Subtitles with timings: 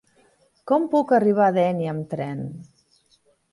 [0.71, 2.43] Com puc arribar a Dénia amb tren?